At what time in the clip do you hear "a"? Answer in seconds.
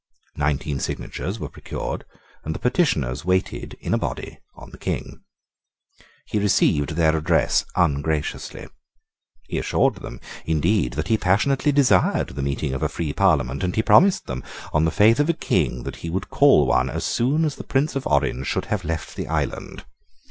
3.93-3.99, 12.81-12.89, 15.29-15.33